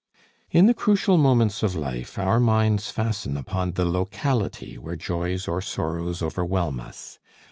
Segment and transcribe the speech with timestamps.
[0.49, 5.61] In the crucial moments of life our minds fasten upon the locality where joys or
[5.61, 7.19] sorrows overwhelm us.